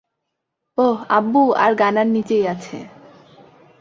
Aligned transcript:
ওহ, 0.77 0.97
আব্বু 1.09 1.43
আর 1.55 1.71
গানার 1.75 2.07
নিচেই 2.07 2.43
আছে। 2.47 2.77